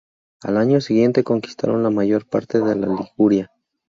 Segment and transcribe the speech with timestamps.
[0.41, 3.51] Al año siguiente conquistaron la mayor parte de Liguria.